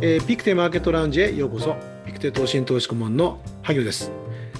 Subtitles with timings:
[0.00, 1.74] えー、ピクテマーケットラウンジへようこそ。
[2.06, 4.12] ピクテ投信投資顧問の萩野です、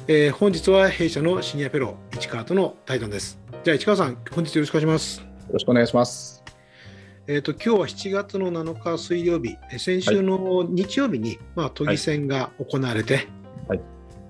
[0.09, 0.33] えー。
[0.33, 3.39] 本日は弊社のシニアペロ市川との対談です。
[3.63, 5.21] じゃあ市川さん、本日よろしくお願いします。
[5.21, 6.43] よろしくお願いします。
[7.29, 13.29] えっ、ー、と今日は7月の7日水曜日、先週の日曜日に、はい、まあ都議選が行われて、
[13.69, 13.81] はい、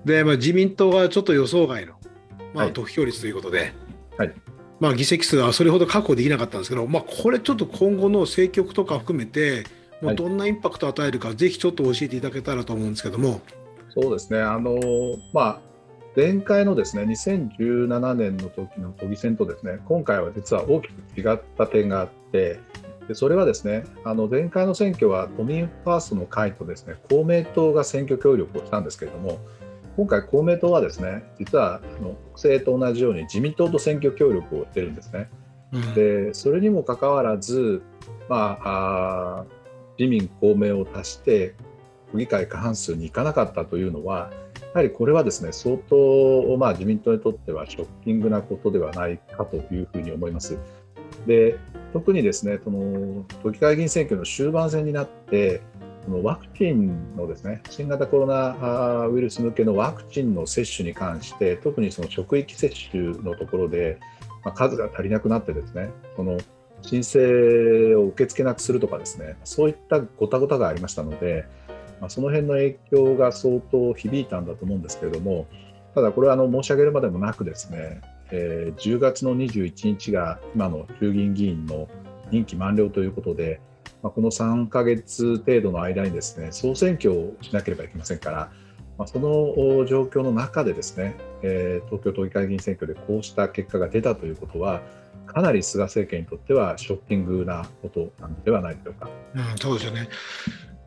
[0.05, 1.93] でまあ自民党がちょっと予想外の
[2.53, 3.73] まあ得票率ということで。
[4.15, 4.33] はい
[4.79, 9.65] まあ、議席数はそれほど確保できなかったんですけど、まあ、これちょっと今後の政局とか含めて、
[10.01, 13.41] もうどんなインパクトを与えるか、はい、ぜひちょっと教えていただけたらと思うんですけども。
[13.89, 14.79] そうですねあの、
[15.33, 15.59] まあ、
[16.15, 22.59] 前回のですね2017年の時の都議選とですね今回は実は大きく違った点があって
[23.07, 29.39] でそれはですねあの前回の選挙は都民ファーストの会とですね公明党が選挙協力をしたんですけれども
[29.97, 35.29] 今回公明党はですね実はあの国政と同じように自民党と選挙協力をしてるんですね。
[35.71, 37.81] うん、でそれにもかかわらず、
[38.27, 39.45] まあ、あ
[39.99, 41.55] 自民、公明を足して
[42.15, 50.57] 議会過半数にいかなかったというのは、やはりこれはですね相当、まあ、自民党にとってはショッキングなことではないかというふうに思います。
[51.27, 51.57] で
[51.91, 55.61] 特にですねその都議会議員選挙の終盤戦になって
[56.05, 63.99] このワクチンのですね新型コロナウイルス向けのワクチンの接種に関して特にその職域接種のところで、
[64.45, 66.37] まあ、数が足りなくなってですねその
[66.81, 71.45] 申請を受け付けなくするとかですねそういったごたごたがありましたので、
[71.99, 75.47] まあ、その辺の影響が相当響いたんだと思うんですけれども
[75.95, 81.87] ただこれはあの申し上げるまでもなくですね、えー、10月の21日が今の衆議院議員の
[82.31, 83.59] 任期満了ということで、
[84.03, 88.51] まあ、この3か月程度の間にですね総選挙をしなければいけませんから、
[88.97, 94.81] まあ、その状況の中でですね、えー、東京都議会議員選挙でこうした結果が出たということは
[95.33, 99.09] かなり菅政権にとってはショッキングなことなのではないでしょうか。
[99.35, 100.09] うん、そうですよね。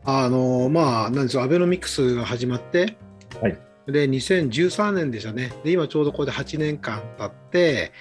[0.05, 2.97] あのまあ、なんですアベノミクスが始まって、
[3.41, 7.93] はい、で2013年でしたねで、今ちょうどここで8年間経って、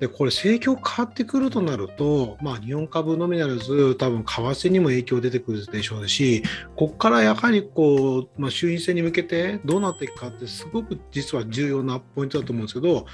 [0.00, 6.44] でこれ、政局変わってくるとなると、まあ、日本株のみならず、多分為替にも影響出てくるでしょうし、
[6.76, 13.06] ここからやはりこう、まあ、衆院選に向けてどうなっていくかって、すごく実は重要なポイントだと思うんですけど、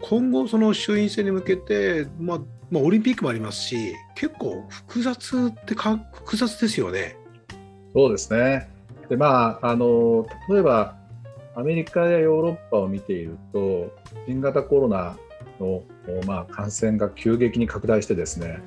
[0.00, 2.38] 今後、その衆院選に向けて、まあ
[2.70, 7.16] まあ、オリンピックもありますし、結構複雑ってか複雑ですよね。
[7.92, 8.70] そうですね
[9.08, 10.96] で、まあ、あの例えば
[11.56, 13.92] アメリカやヨーロッパを見ていると、
[14.26, 15.16] 新型コロナ
[15.58, 15.82] の、
[16.26, 18.60] まあ、感染が急激に拡大してですね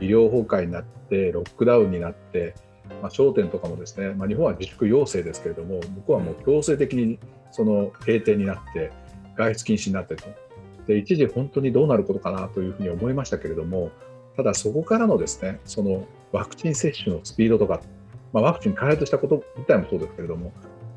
[0.00, 2.54] 医療崩壊になってロックダウンになって、
[3.02, 7.18] まあ、商店とかもですね、まあ、日本は自粛要請ですけれども向こうはもう強制的に
[7.50, 8.92] その閉店になって
[9.36, 10.24] 外出禁止になってと。
[10.86, 13.90] で一時本当にどうなることかなというふうに思いましたけれども
[14.36, 17.82] ただそこからのですねそのワクチン接種のスピードとか、
[18.32, 20.52] まあ、ワクチン開発したこと自体もそうですけれども、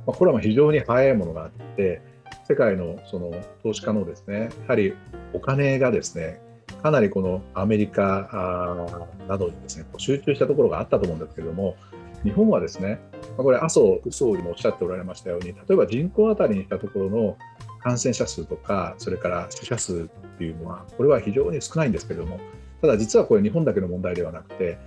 [0.07, 2.01] まあ、これは非常に早いものがあって
[2.47, 3.31] 世界のその
[3.63, 4.93] 投資家のですねやはり
[5.33, 6.39] お金がですね
[6.81, 11.75] かなりこのアメリカなどにですね集中したところがあったと思うんですけれども
[12.23, 12.99] 日本はですね
[13.37, 17.37] これ麻生総理もおっしゃっておられましたように例えば人口当たりにしたところの
[17.83, 22.39] 感染者数とかそれから死者数っていうのはこれは非常に少ないんですけれども
[22.81, 24.77] ただ実はこれ日本だけの問題ではなくて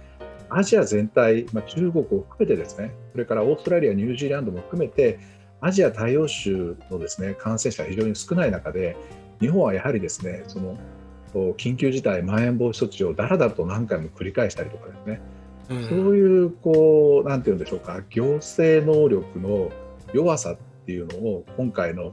[0.51, 5.19] アジア全体、まあ、中国を含めてですねそれからオーストラリアニュージーランドも含めて
[5.65, 8.97] アジア太陽州のですね感染者が非常に少ない中で
[9.41, 10.77] 日本はやはりですねその
[11.57, 15.21] 緊急事態まん延防止措置をだらだらと何回も繰り返したりとかですね、
[15.71, 19.71] うん、そういうこうなんて言うんでしょうか行政能力の
[20.13, 22.13] 弱さっていうのを今回の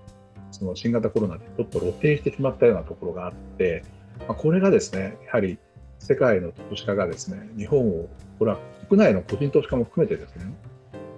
[0.52, 3.84] その新型コロナでちょっと露呈してしまったようなところがあって、
[4.20, 5.60] まあ、これがですねやはり
[6.00, 8.08] 世界の投資家がですね日本を
[8.40, 10.46] これは国内の個人投資家も含めてですね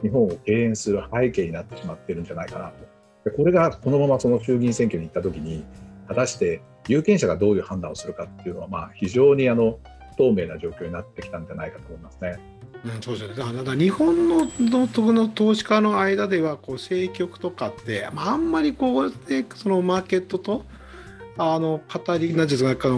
[0.04, 2.86] 日本を敬遠する背景になってしまってるんじゃないかなと。
[3.30, 5.66] でこれがこのままその衆議院選挙に行ったときに、
[6.08, 9.80] 果たして有権者がどういう判断をするかっていうのは、まあ、非常にあの
[10.12, 12.38] 不透明な状況になってきたんじゃないかと思いますね。
[12.86, 19.14] うん、そうですねだから日本ののの投資家の間ではこう政局とかって、まあ、あんまりこう
[19.56, 20.66] そのマーケットと
[21.38, 22.90] あの語りなんですか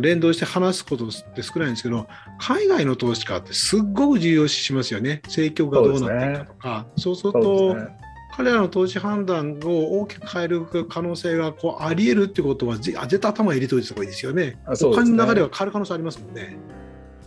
[0.00, 2.06] 連動して話すことって少ないんですけど
[2.38, 7.88] 海外の投資家ってすっごく重要視しますよね政局がどうなっていくかとかそう、ね,、すると、ね、
[8.36, 14.58] 彼らの投資判断を大きく変える可能性がこうあり得るってことは絶対頭入れておいた方がいいですよね。
[14.66, 16.56] お金の流れは変わる可能性ありますもんね。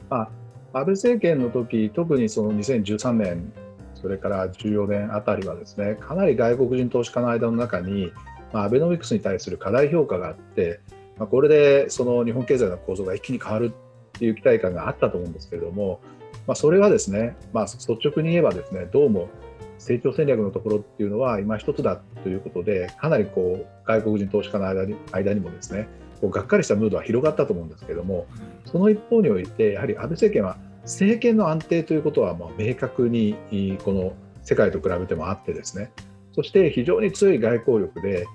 [0.09, 0.29] あ
[0.73, 3.51] 安倍政権の時特にその2013年
[3.95, 8.11] それから14年あたりはですねかなり外国人投資家の間の中に
[8.53, 10.79] まあ、アベノミクスに対する過大評価があって、
[11.17, 15.99] まあ、これでその日本経済の構造が一気に変わるっていう期待感があったと思うんですけれども
[16.47, 19.29] まあ、それはですね、まあ、率直に言えばですねどうも
[19.77, 25.87] 成長戦略のところっていうのは今一つだということでかなりこう外国人投資家の間に間にもですね
[26.19, 28.27] こうがっかりしたムードは広がったと思うんですけれども
[28.65, 33.35] その一方においてやはり安倍政権は政権の安定ということはまあ明確に
[33.83, 34.13] この
[34.43, 35.91] 世界と比べてもあってですね
[36.33, 38.25] そして非常に強い外交力で、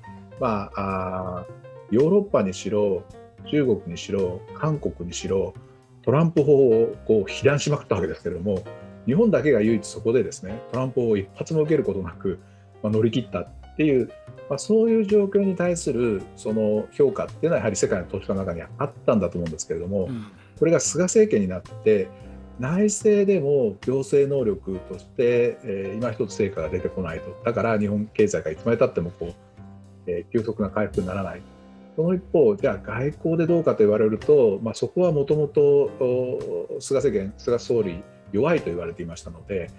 [0.40, 1.46] まあ、あ
[1.90, 3.04] ヨーロッパにしろ
[3.50, 5.54] 中国にしろ韓国にしろ
[6.02, 6.52] トランプ法
[6.82, 8.62] をこう非難しまくったわけですけれども
[9.06, 12.40] 日本だけが唯一そこでですねトランプを一発も受けることなく、
[12.82, 14.08] まあ、乗り切ったっていう、
[14.48, 20.26] まあ、そういう状況に対するその評価っていうのはやはり世界の投資家の中にあったんだと思うんですけれども、うん、
[20.58, 22.08] これが菅政権になって
[22.58, 27.36] 内政でも行政能力として、えー、今一つ成果が出てこないと。
[27.44, 29.34] だから日本経済がいつまでたってもこう、
[30.06, 31.42] えー、急速な回復にならない。
[31.96, 35.90] その一方じゃあ外交でどうかと言われると、まあ、そこはもともと
[36.78, 39.70] 菅政権菅総理弱いと言われていましたので、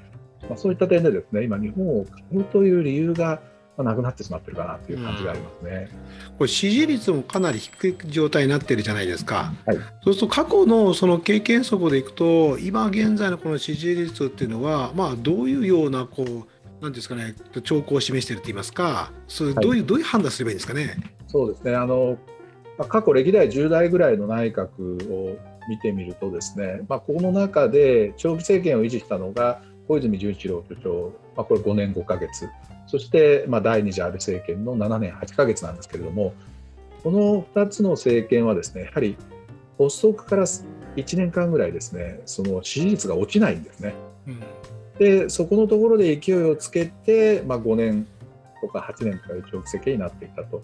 [0.50, 3.40] まあ、そういった点でですね今日本を買うという理由が
[3.84, 5.90] なくなってしまってるかなという感じがありますね、
[6.32, 16.48] うん、これ支持率もかなり低い状態になってるじゃないですか、はい、そうすると過去のその経験則でいくと今現在のこの支持率っていうのは、まあ、どういうようなこう
[16.82, 20.96] なんですかね兆候を示していると言いますかそうどういう、はい、どういう判断すればいいんですかね？
[21.28, 22.18] そうですねあの
[22.90, 25.38] 過去歴代10代ぐらいの内閣を
[25.68, 32.50] 見てみるとですね、まあ、この中で長期政権を維持したのが小泉純一郎首相、まあ、これ5年5か月
[32.88, 36.34] そしてまあ第2次安倍政権の7年8か月なんですけれども
[37.04, 39.18] この2つの政権はですねやはり
[39.78, 43.94] 発足から1年間ぐらいですねその支持率が落ちないんですね。
[44.28, 44.40] うん、
[45.00, 48.08] でそこのところで勢いをつけて、まあ、5年
[48.62, 50.64] とか8年とかいう長期政権になっていったと。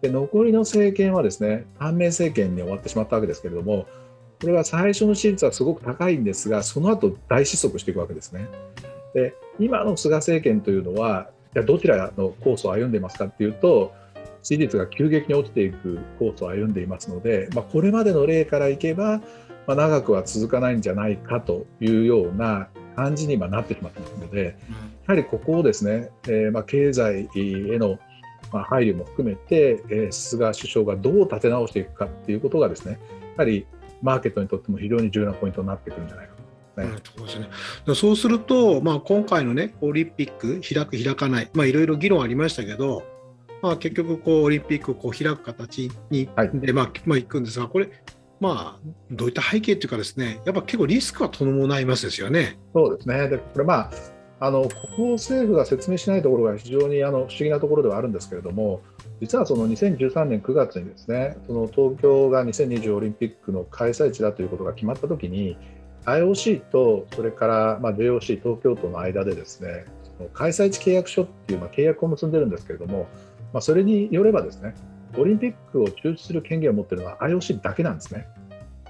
[0.00, 3.86] で残りの政権はですね反面政権に終わってしまったわけですけれども
[4.40, 8.48] これは最初の支持率はすごく高いんですがその後大失速していくわけですね。
[9.14, 13.94] で今の菅政権というのはじゃどちらのコースを歩んでいますかっていうと
[14.42, 19.22] 支持率が急激に落ちていくコースを歩んでいますので、まあ、これまでの例からいけば、
[19.66, 24.52] まあ、長くは続かないんじゃないかというような感じに今なってしまってますので、や
[25.06, 27.98] はりここをですね、えー、まあ経済への
[28.52, 33.00] まあ、配慮も含めて、えー、菅首相がどう立て直していくかっていうことがですね
[33.36, 33.66] やはり
[34.02, 36.34] マーケットにとっても非常に重要なポイントになってくるんじゃないか
[36.76, 37.94] と、ね、うん、そうですね。
[37.94, 43.02] そうすると、まあ、今回の、ね、オリンピック開く、開かない、まあ、いろいろ議論ありましたけど、
[43.62, 47.88] まあ、結局こう、オリンピックをこう開く形に、はい、でまあまあ、いくんですが、これ、
[48.40, 52.58] まあ、どういった背景というかですね、やっぱ結構リスクは伴いますですよね。
[52.74, 53.90] そうですねでこれ、まあ
[54.40, 58.82] あのここ政府が説明しないところが非常にあの不思議なところではあるんですけれども、
[59.20, 65.56] 実はその2013年9月にですね、その東京が2020オリンピックの開催地だということが決まったときに、
[66.04, 69.86] IOC とそれからまあ JOC、東京都の間でですね、
[70.34, 73.06] 開催地契約書っていうまあ契約を結んでるんですけれども、
[73.52, 74.74] まあ、それによればですね、
[75.16, 78.26] オリンピックを中止する権限を持っているのは IOC だけなんですね。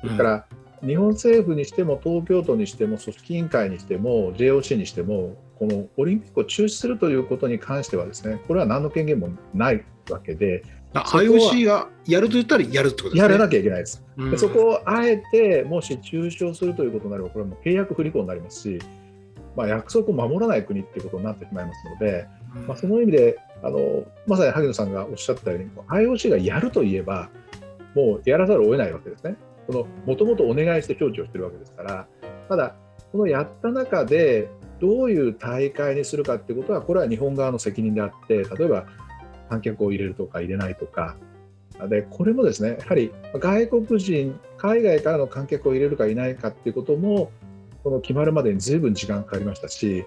[0.00, 0.46] それから、
[0.86, 10.62] 日本政府にしても東京都にしても組織委員会にしても JOC にしてもこのオリンピックを中止するということに関してはですねこれは何の権限もないわけで
[10.92, 13.22] IOC がやると言ったらやるってことですね。
[13.22, 14.04] やらなきゃいけないです。
[14.16, 18.78] うん、でそこをあえてもし中止するということになればこれはもう契約不履行になりますし、
[19.56, 27.30] まあ、約束を守らない国っていうことになってしまいますので、うん、まあ、その意味であのまさに萩野さんがおっしゃったように IOC がやるといえば
[27.94, 29.36] もうやらざるを得ないわけですね。
[29.68, 32.06] もともとお願いして協調してるわけですから
[32.50, 32.74] ただ
[33.12, 38.86] このやった中でどういう大会にするかっていうことはこれは日本側の責任であって例えば
[39.48, 41.16] 観客を入れるとか入れないとか
[41.88, 47.30] でこれもですねやはり外国人海外からの観客を入れるかいないかっていうことも
[47.82, 50.04] この決まるまでにずいぶん時間かかりましたし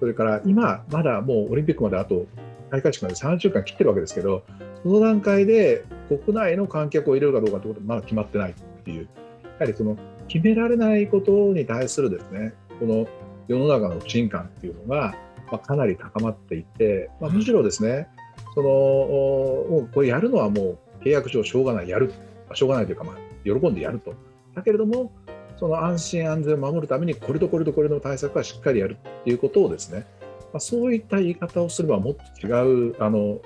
[0.00, 2.26] それから今まだもうオリンピックまであと
[2.72, 4.44] 開会式まで3週間切ってるわけですけど
[4.82, 9.08] その段階で国内の観客を入れるかどうかってことはまだ決まってないっていう。
[9.44, 13.06] やはりその決められないことに対するですねこの
[13.46, 15.14] 世の中の不信感っていうのが、
[15.50, 18.08] まあ、かなり高まっていて、まあ、むしろですね
[18.54, 22.12] そのもうこれやるのはもう契約上しょうがないやる。
[22.54, 24.14] しょうがないというか、まあ、喜んでやると。
[24.54, 25.12] だけれども
[25.58, 30.06] その安心安全を守るためにこれとこれとこれの対策はしっかりやるっていうことをですね、
[30.52, 32.50] まあ、そういった言い方をすればもっと違
[32.90, 33.40] うあの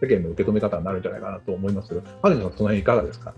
[0.00, 3.34] 世間の受け止め方になるんじゃないかなと思いますけど、萩野さん、その辺いかがですか？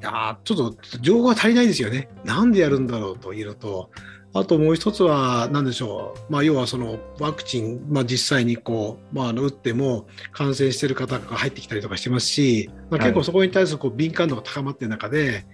[0.00, 2.08] いやちょっと情報が足りないですよね。
[2.24, 3.90] なんでやるんだろうというのと、
[4.32, 15.44] あともう一つは、何でしょう、まあ、要はそのワクチン、まあ、実際にこう、まあ、打っても感染している方が入ってきたりとかしてますし、まあ、結構そこに対するこう敏感度が高まっている中で、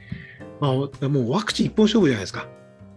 [0.60, 2.48] まあ、もうワクチン一本勝負じゃないですか。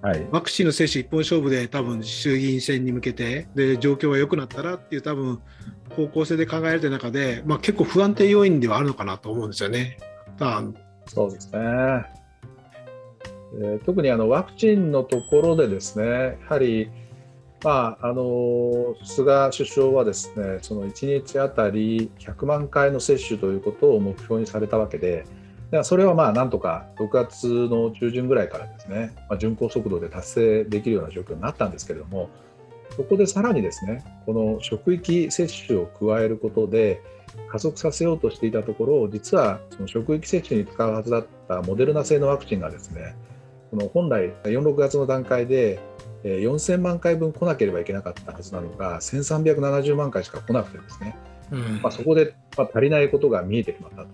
[0.01, 5.41] はい、ワクチンの接種一本勝負で多分衆議院選に向けてで状況が良くなったらっていう多分
[5.89, 9.97] 方向性で考えられてる中で、まあ、結構不安定要因ではあるのかなと思うんですよね。
[11.07, 16.89] そうですね、えー、特にあのワクチンのところでですねやはり、
[17.63, 25.25] まあ、あの菅首相はですねその1日あたり100万回の接種ということを目標にされたわけで。
[25.83, 32.29] それはまあなんとか6月の中旬ぐらいからですね、まあ、巡航速度で達成できるような状況になったんですけれども、
[32.95, 37.01] そこでさらにですね、この職域接種を加えることで、
[37.51, 43.15] 加速させようとしていたところ、実はその職域接種に使うはずだったモデルナ製のワクチンがですね、
[43.69, 45.79] この本来4、6月の段階で
[46.23, 51.15] 4000万回分来なければいけなかったはずなのが、1370万回しか来なくてですね、
[51.51, 54.07] うん、まあ、そこで足りないことが見えてしまったと。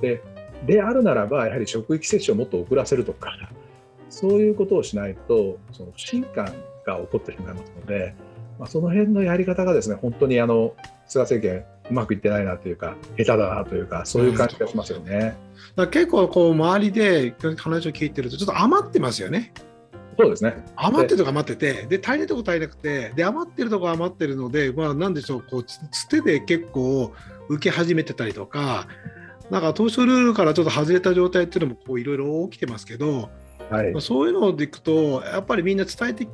[0.00, 0.22] で
[0.66, 3.36] であるならば、やはり職域接種をもっと遅らせるとか、
[4.08, 6.46] そういうことをしないと、その不信感
[6.84, 8.14] が起こってしまいますので、
[8.58, 10.74] まあ、その辺のやり方がですね、本当にあの
[11.06, 15.36] 菅政権、うまくいってないなというか、下手だなというか、そういう感じがしますよね。
[15.76, 19.52] だ結構こう、周りで話を聞いてると、ちょっと余ってますよね。
[20.18, 27.12] そうですね余ってるとこ余ってて、で足りないとこ足りなくて、で余ってるとこ余ってるので、まあ、なんでしょう、こうつてで結構
[27.48, 28.86] 受け始めてたりとか、
[29.50, 33.30] なんか当初ルールからちょっと外れた状態っていうのもいろいろ起きてますけど、
[33.68, 36.28] はい、そういうのでいくと、やっぱりみんな伝えて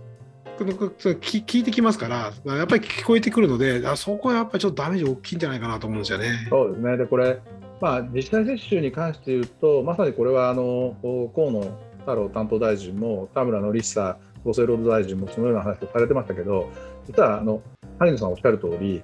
[0.58, 6.46] 聞いてきますから、やっぱり聞こえてくるので、あそこはやっぱりちょっとダメージ大きいんじゃないかなと思うんですよね。
[6.50, 7.40] そうですねでこれ、
[7.80, 10.96] まあ、自治体接種に関して言うと、まさにこれはあの
[11.35, 11.61] 河野
[12.00, 16.70] 太郎担当大臣も田村典久厚生労働大臣もそのような話をされてましたけど、
[17.06, 17.62] 実はあの
[17.99, 19.02] 萩野さんおっしゃる通り、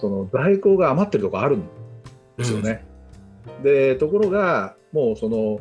[0.00, 1.68] その在庫が余ってるところあるん
[2.36, 2.87] ですよね。
[3.62, 5.60] でところがもうその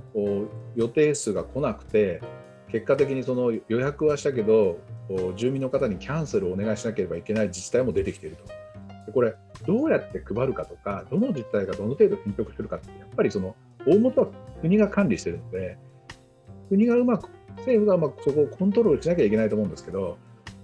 [0.76, 2.22] 予定数が来なくて
[2.72, 4.80] 結果的にその予約はしたけど
[5.36, 9.12] 住民の方にキャンセルをお願いしなければいけない自治体も出てきていると。
[9.14, 13.56] これどうやって配るかとかどの自治体がどの程度緊迫してるかってやっぱりその
[13.88, 14.28] 大元は
[14.62, 15.78] 国が管理してるので
[16.70, 20.18] 国がうまく政府がうまくそこをコントロールしなきゃいけないと思うんですけど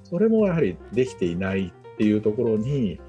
[0.03, 3.00] それもやはりできていないっていうところに、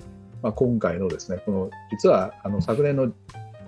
[0.42, 3.12] まあ、今回のですねこの実はあの昨年の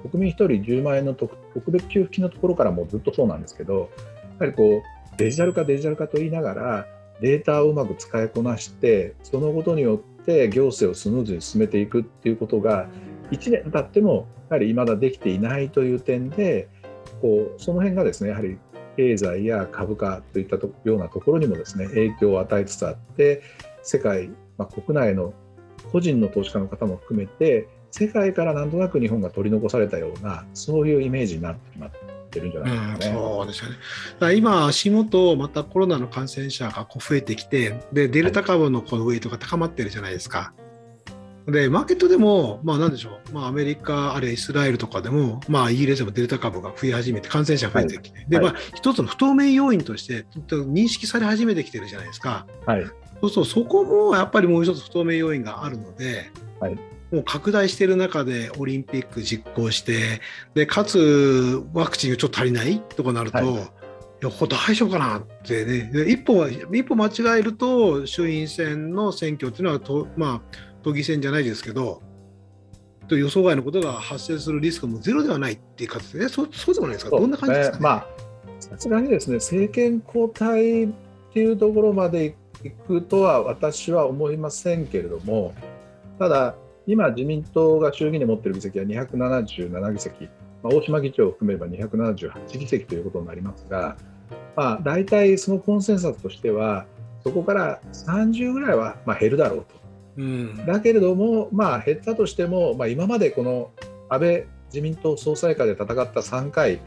[0.08, 1.36] 国民1人10万円の特
[1.70, 3.90] 別給付金のところからもずっとそうなんですけど、
[4.38, 6.86] やはりこうデジタル化、デジタル化と言いながら、
[7.20, 12.88] データをうまく使いこなして、そのことによって行政をスムーズに進めていくっていうことが、
[13.30, 16.68] 1年経ってもやはり未だできていないという点で、
[17.20, 18.58] こうその辺がですね、やはり
[18.96, 23.42] 経済や株価といったようなところにもですね影響を与えつつあって、
[23.82, 25.32] 世界、まあ、国内の
[25.92, 31.90] 個人の投資家の方も含めて、世界からなんとなく日本が取り残されたようなそういうイメージになってしまっ
[32.30, 33.06] てるんじゃないですかね。
[33.06, 33.76] うん、そうですよね。
[34.20, 40.52] だ今、足元、またコロナの感染者がこう増えてきてで、デルタ株のこのウェイトが高まってるじゃないですか。
[41.46, 52.48] で、マーケットでも、まあ、なんでしょう、まあ、アメリカ、あるいはイスラエルとかでも、まあ、イギリスでもデルタ株が増え始めて、感染者が増えてきて、はい、で、まあ、一つの不透明要因として、認識され始めてきてるじゃないですか。
[52.66, 52.84] はい、
[53.20, 56.76] そうそう、そこもやっぱりもう一つ不透明要因があるので、はい、
[57.12, 60.20] もう拡大している中でオリンピック実行して
[60.54, 65.90] でかつワクチンがちょっと足りないとかなると、はい、いやこれ大丈夫かなってね。
[66.08, 72.02] 一歩一歩間違えると衆院選の選挙っていうのはと、まあ、都議選じゃないですけど
[73.06, 78.06] と予想外のことが発生するリスクもゼロではないっていう形で、ね、そそうでもないですか、どんな感じですか、ね、まあ
[78.58, 80.88] さすがにですね政権交代っ
[81.32, 85.54] ていうところまでいくとは私は思いませんけれども
[86.18, 90.24] ただ今、自民党が衆議院で持っている議席は277議席、
[90.62, 93.96] まあ、大島議長を含めれば278議席ということになりますが、
[94.54, 96.86] まあ、大体そのコンセンサスとしては、
[97.24, 99.74] そこから30ぐらいはまあ減るだろうと。
[100.18, 103.70] うん、だけれども、まあ、減ったとしても、まあ、今までこの
[104.08, 106.80] 安倍自民党総裁会で戦った3回、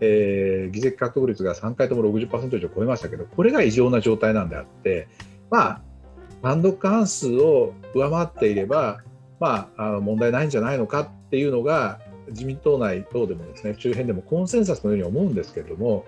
[0.00, 5.08] えー、議席獲得率が3回とも60%以上超えましたけど、これが異常な状態なんであって、
[5.50, 5.82] まあ、
[6.42, 9.02] 単独過半数を上回っていれば、
[9.40, 16.04] まあ、あの問題ないんじゃないのかっていうのが自民党内等でもですね周辺でもコンセンサスのように思うんですけれども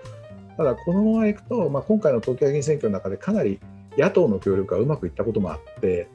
[0.55, 3.59] ただこのままいくと、まあ、今回の東京議員選挙の中でかなり
[3.97, 6.07] 野党の協力がうまくいったこともあって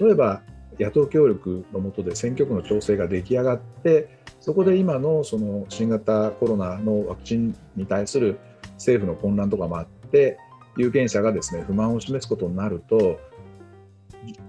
[0.00, 0.42] 例えば
[0.78, 4.08] 野党協力の下で選挙区の調整が出来上がって
[4.40, 8.38] そこで今のその新型コロナのワクチンに対する
[8.74, 10.38] 政府の混乱とかもあって
[10.76, 13.18] 有権者がですね不満を示すことになると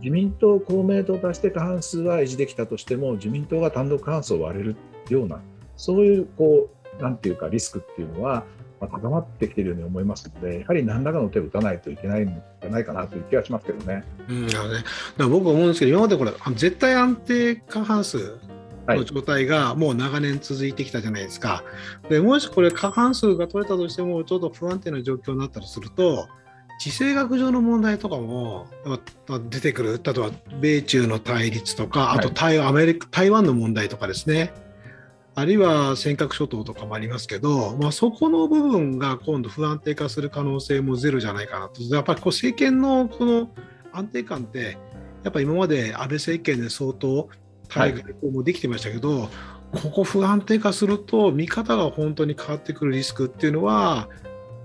[0.01, 4.75] 自民党、公明党として過半数は維持できたとしても、自民党が単独過半数を割れる
[5.09, 5.41] ような、
[5.75, 6.69] そういうこ
[6.99, 8.45] う、なんていうか、リスクっていうのは、
[8.79, 14.03] ま高まってきているように思いますので、やはり何らかの手を打たないといけないんじゃないかなという気がしますけどね。
[14.29, 14.73] うん、ねだか
[15.17, 18.37] ら僕は思うんですけど、今までこれ、絶対安定過半数
[18.87, 21.63] の状態がもう長年続いてきたじゃないですか。
[22.09, 26.27] でもしこれ、過半数が取れたとしても、ちょっと不安定な状況になったりすると、
[26.79, 28.67] 地政学上の問題とかも
[29.49, 30.31] 出てくる、例えば
[30.61, 34.53] 米中の対立とか、あと台,、アメリカ台湾の問題とかですね。
[35.33, 41.83] あるいは尖閣諸島とかもありますけど、まあ、そこの部分が今度不安定化する可能性もゼロじゃないかなと。
[41.83, 43.49] やっぱりこう政権のこの
[43.91, 44.79] 安定感って、
[45.23, 47.29] やっぱ今まで安倍政権で相当
[47.69, 54.09] 対外交もできてましたけど、はい、ここ不安定化すると、見方が本当に変わってくるリスクっていうのは、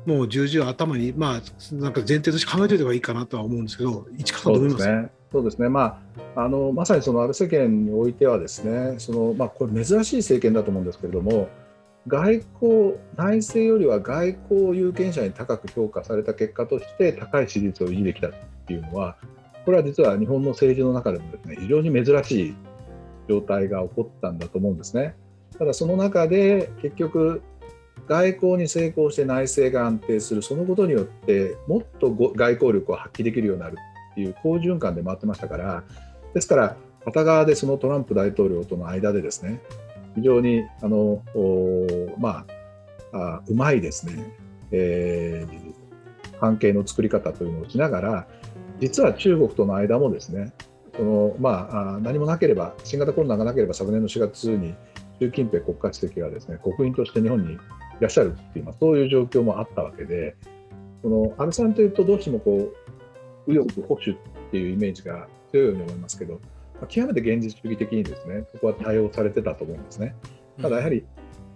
[0.07, 4.87] もう重々頭に、まあ、なんか前提として考えておいた方がいいかなとは思うんですけど、市川さん、どう思います。
[4.87, 5.99] かそうですね、ま
[6.35, 11.49] あ、あのまさにその安倍政権においては、ですねその、まあ、これ、珍しい政権だと思うんですけれども、
[12.09, 18.31] 外交、内政よりは外交有権者に高く評価された結果として、高い支持率を維持できたっ
[18.67, 19.17] ていうのは、
[19.65, 22.55] これは実は日本の政治の中でもですね非常に珍しい
[23.29, 25.15] 状態が起こったんだと思うんですね。
[25.59, 27.43] ただその中で結局
[28.09, 33.77] 外交に成功して内政が安定するそのことによってもっと外交力を発揮できるようになる
[34.13, 35.85] っていう好循環で回ってましたから
[36.35, 39.61] ですから片側でそのトランプ大統領との間でですね
[40.15, 41.23] 非常にあの
[42.19, 42.45] ま
[43.13, 44.35] あうまいですね、
[44.71, 48.27] えー、関係の作り方というのをしながら
[48.81, 50.53] 実は中国との間もですね
[50.95, 54.75] そのまあ、何もなければ新型コロナがなければ昨年の4月に
[55.21, 57.57] 習近平国家主席がですね国賓として日本に
[58.03, 60.37] らっしゃるっていう、まあ、そういう状況もあったわけで
[61.03, 62.75] その安倍さんというとどうしてもこう
[63.47, 66.41] 右翼保守っていうイメージが強いように思いますけど、ま
[66.83, 70.15] あ、極めて現実主義的にですねそこは対応されてたと思うんですね。
[70.61, 71.05] ただやはり、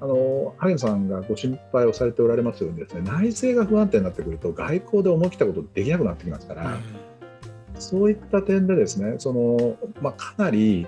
[0.01, 6.79] あの萩野さんがご心配をされておられますようにですね内政が不安定になってくると外交で思い切ったことできなくなってきますから、
[7.79, 10.87] そういった点でですねその、まあ、かなり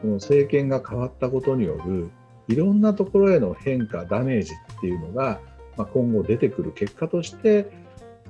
[0.00, 2.10] その政権が変わったことによる
[2.50, 5.40] いろんなところへの変化ダメージっていうのが、
[5.76, 7.70] まあ、今後出てくる結果として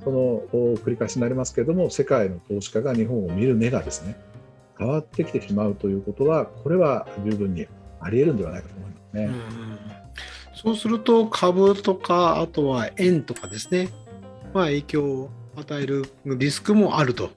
[0.04, 4.20] その繰り返しになりますけれども世界の投資家が日本を見る目がですね
[4.78, 7.66] 変わってきてしまうということはこれは十分に
[8.00, 9.24] ありえるんではないかと思いますね。
[9.26, 13.88] うそうすると株とかあとは円とかですね、
[14.52, 17.30] まあ、影響を与えるリスクもあると。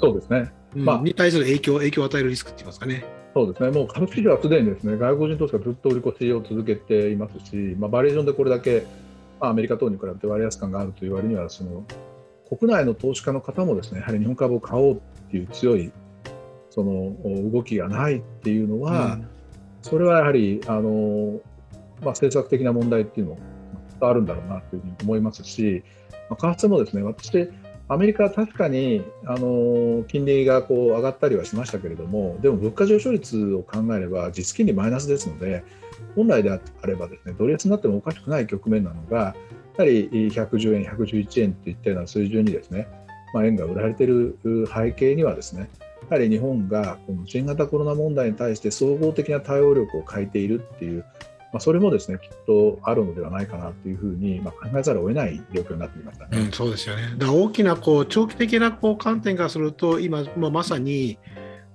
[0.00, 0.52] そうですね。
[0.74, 3.04] まあ、に対する影響影響を与えるリスクって言いますかね。
[3.34, 8.86] そうですね、もう株式市場はすでにですね外国人投資家ずっと売り越しを続けていますし、まあ、バリエーションでこれだけ
[9.40, 11.84] まあ、アメリカ等に比べて割安感があるという割にはその
[12.56, 15.92] 国内の投資家の方もですねやはり日本株を買おうっていう強い
[16.70, 17.14] その
[17.50, 19.28] 動きがないっていうのは、うん、
[19.82, 21.40] それはやはりあの、
[22.00, 23.38] まあ、政策的な問題っていうのも
[24.00, 25.84] あるんだろうなというふうに思いますし、
[26.30, 27.30] まあ、為替もですね私
[27.88, 35.64] アメリカは確かにあの金利がこう上がったりはしましたけれどもでも物価上昇率を考えれば実金利マイナスですので
[36.16, 39.36] 本来であればですねドル安になってもおかしくない局面なのが
[39.76, 42.88] やはり110円、111円といったような水準にですね、
[43.34, 44.38] まあ、円が売られている
[44.72, 45.68] 背景にはですね
[46.08, 51.04] やはり日本がこの新型コロナ問題に対して総合的な対応力を欠いているっていう、
[51.54, 57.14] まあ、それもですねきっとあるのではないかなというふうに、まあ、考えざるを得ない状況になってきましたね、うん、そうですよね。
[57.16, 61.16] だ大きなこう長期的なこう観点からすると今、まあ、まさに、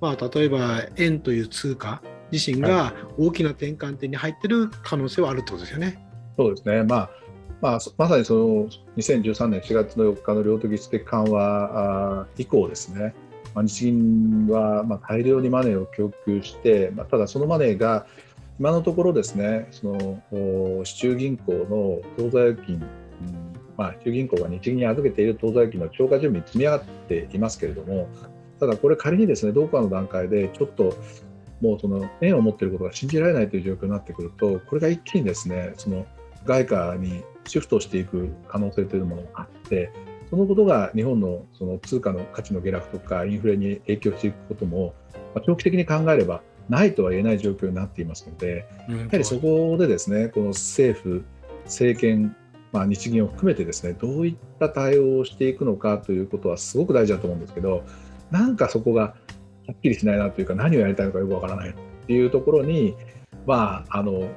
[0.02, 6.06] まあ、例えば円という通貨自身が大きな転換点に入っている可能性はあるってことですよね。
[6.38, 7.10] そうですね、まあ
[7.62, 13.14] まあ、まさにその2013年4月の4日の領土技術的緩和以降ですね、
[13.56, 18.06] まあ、日銀はまあ大量にマネーを供給して、まあ、ただそのマネーが
[18.60, 22.86] 今のところですねその市中銀行の当座預金、
[23.78, 28.10] まあ、市中銀行が日銀に預けている当座預金の超過準備積み上がっていますけれども
[28.60, 30.94] ただこれ仮にですねどこかの段階でちょっと
[31.62, 36.06] もうその円を持っていることが信じられないという状況になってくるとこれが一気にですねその
[36.46, 39.92] 外貨にシフトしていく可能性というものがあって
[40.30, 44.94] そのことが日本のその通貨の価値の下落とかインフレに影響していくことも、
[45.34, 51.26] ま長期的に考えればないとは言えない状況になっていますので、やはりそこでですねこの政府、
[51.66, 52.36] 政権、
[52.72, 57.84] まあ、日銀を含めてですねどういった対応をしていくのかということはすごく大事だと思うんですけど
[58.30, 59.16] なんかそこがは
[59.74, 61.74] っきりしないなというか何をやりたいのかよくわからないっ
[62.06, 62.96] ていうところに、
[63.48, 64.30] まあ、あの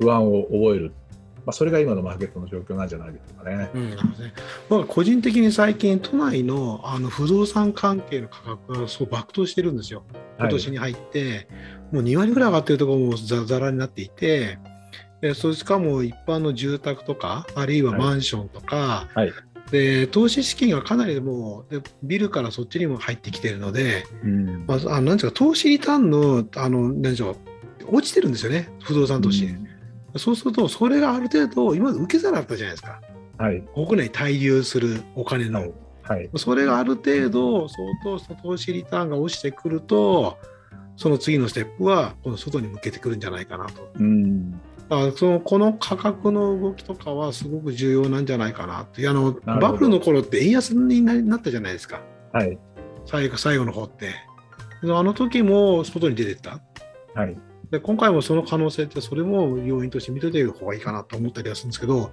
[0.00, 0.92] 不安を覚える
[1.46, 3.70] まあ、それが今のマーケットの状況なんじゃないでしょうかね。
[3.72, 3.96] うんね。
[4.68, 10.02] まあ、個人的に最近、都内のあの不動産関係の価格がそう爆投してるんですよ、
[10.38, 11.46] 今年に入って、はい、
[11.92, 14.58] もう2割ぐらい上がってるところもざざらになっていて、
[15.20, 19.32] でそしかも一般の住宅とか、あるいはマンションとか、はい、
[19.70, 24.66] で投資資金がかなりもうでビルからそっちにも入ってきてるので、うん。
[24.66, 27.36] まあ、あなんていうか投資リターンのあの何でしょう
[27.96, 28.68] 落ちてるんですよね。
[28.82, 29.68] 不動産投資、うん、
[30.18, 33.00] そうするとそれがある程度今まで受け皿だったじゃないですか、
[33.38, 40.38] はい、国内滞留するお金の、はい、それがある程度相当投資リターンが落ちてくると
[40.96, 43.90] その次のステップはこの外に向けてくるんじゃないかなと。
[43.98, 44.52] うん。
[44.88, 49.02] だそのこの価格の動きとかはすごく重要なんじゃないかなって。
[49.02, 52.00] いうあのバブルの頃って円安になったじゃないですか、
[52.32, 52.58] はい、
[53.04, 54.14] 最後最後の方って。
[54.82, 56.60] あの時も外に出てった、
[57.14, 57.36] はい、
[57.70, 62.10] で今回もその可能性ってそれも要因として見ておいた方がいいかなと思ったりはするんですけど。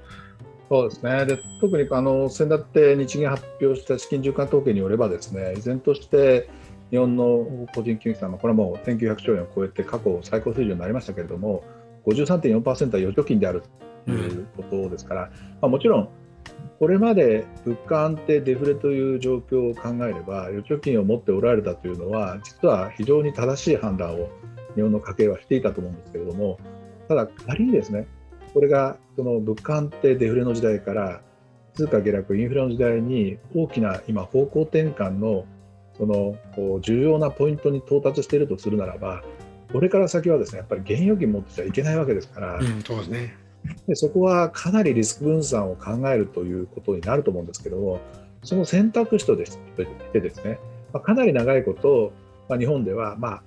[0.70, 1.26] そうですね。
[1.26, 6.50] で特にあの先だって日銀発表した資金循環統計によればですね依然として
[6.90, 11.64] 日本の個人金融機関のこれはもう1900兆円を超えて過去最高水準になりましたけれども
[12.06, 13.64] 53.4%は預貯金である
[14.06, 16.10] ということですから、うん、まあ、もちろん
[16.80, 24.30] これまで物価安定、デフレという状況を考えれば預貯金を持っておられたというのは実は非常に正しい判断を
[24.76, 26.60] 日本の家計はしていたと思うんですけれども
[27.08, 28.08] ただ仮にですね
[28.54, 31.22] これがその物価安定、デフレの時代から
[31.74, 35.46] 通貨下落、インフレの時代に大きな今方向転換の
[35.98, 36.36] その
[36.82, 39.24] 重要なポイントに到達しているとするならば
[39.72, 43.36] これから先はですねやっぱり現預金持ってちゃいけないわけですから、うん、そうですね。
[43.88, 48.02] でそこはかなりリスク分散を考えるということになると思うんですけども
[48.44, 49.58] その選択肢とし
[50.12, 50.60] てですね、
[50.92, 52.12] まあ、かなり長いこと、
[52.50, 53.44] まあ、日本では、まあ、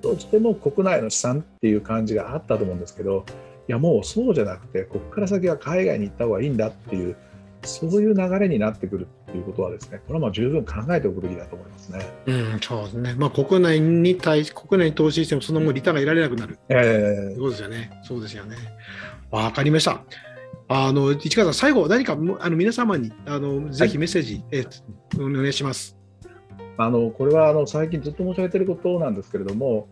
[0.00, 3.24] どうしても国内の資産っていう感じがあったと思うんですけど
[3.68, 7.16] いやもうそうじゃなくてここから先は海外に行った方がいいんだっていう
[7.64, 12.00] そういう流れになってくるっていうことはですね、これはまあ十分考えておくべきだと思いますね。
[12.26, 13.14] うん、そうですね。
[13.16, 16.58] まあ国内に対し国内に投資してもその後リターンが得られなくなる。
[16.68, 18.00] ええー、そうですよね。
[18.02, 18.56] そうですよね。
[19.30, 20.02] わかりました。
[20.68, 24.66] あの市川さん最後何かあの皆様にあのぜひメッセージ、はい、え
[25.18, 26.01] お願いします。
[26.76, 29.88] あのこれはあの最近ずっと申し上げていることなんですけれども、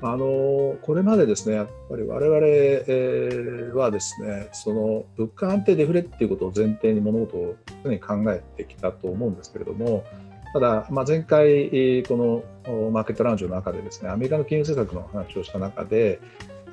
[0.00, 10.04] あのこれまでですねやっぱり我々、え、はですねその物価安定デフレっていうことを前提に物事を常に考えてきたと思うんですけれども
[10.52, 16.20] ただ、まあ、前回このマーケットラウンジの中でですねアメリカの金融政策の話をした中で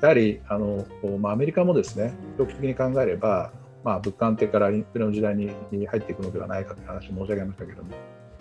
[0.00, 0.86] やはりあの、
[1.18, 3.50] まあ、アメリカもですね長期的に考えれば、
[3.82, 5.50] まあ、物価安定からインフレの時代に
[5.86, 7.90] 入っていくのではないかという話を申し上げましたけれども、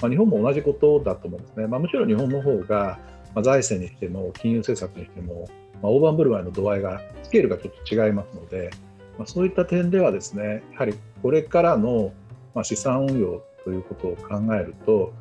[0.01, 1.67] まあ、日本も同じことだと思うんですね。
[1.67, 2.99] まあ、むしろ日本の方が
[3.35, 5.47] まあ、財政にしても金融政策にしても、
[5.83, 8.71] まあ、大盤振る舞いの度合いがスケールがちょっと違いますので、
[9.19, 12.13] まあ、そういった点ではですねやはりこれからの、
[12.55, 15.13] ま、資産運用ということを考えると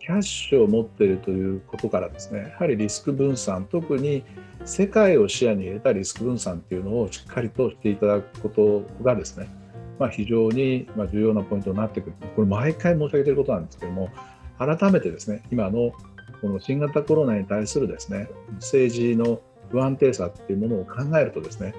[0.00, 4.24] キャッシュを持っているということからですねやはりリスク分散特に
[4.64, 9.48] 世界を視野に入れたリスク分散っていうのをしっかりとしていただくことがですね、
[9.98, 14.10] まあ、非常に重要なポイントになってくるこれ毎回申し上げていることなんですけども
[14.58, 15.92] 改めてですね今の
[16.40, 21.74] この新型コロナに対するですね政治の不安定さっていうものを考えるとですね、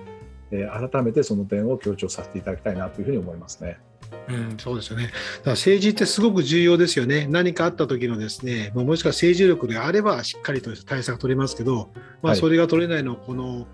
[0.51, 3.79] えー、改めてその点を強調させていただきたいなというふうに思いますね。
[4.27, 5.05] うん、そうですよね。
[5.05, 7.27] だから政治ってすごく重要ですよね。
[7.27, 11.89] 何かあった時のですね、もしくは政治力であればしっかりと対策取れますけど、
[12.21, 13.67] まあ、それが取れないのをこの、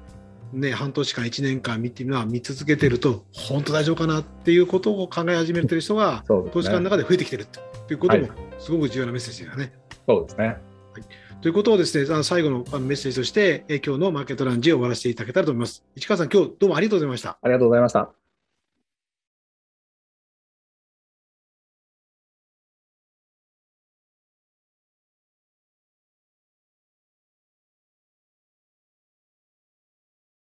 [0.56, 9.74] ね、半年間、1年間見て、まあ、見続けてると、本当大丈夫かなっていうことを考え始めてる人が、投資家の中で増えてきてるということも、すごく重要なメッセージだね。
[10.08, 10.48] そうですね。
[10.48, 10.58] はい、
[11.41, 15.84] ということをですね、あの最後のメッセージとして、え今日のマーケットランジを終わらせていただけたらと思います。
[15.96, 17.38] 市川さん、今日どうもありがとうございました。
[17.41, 18.25] ありがとうございました。